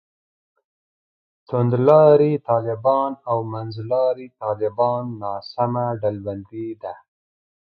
[1.47, 6.93] توندلاري طالبان او منځلاري طالبان ناسمه ډلبندي ده.